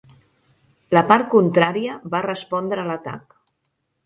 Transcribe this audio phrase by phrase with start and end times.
[0.97, 3.39] la part contrària va respondre a l'atac.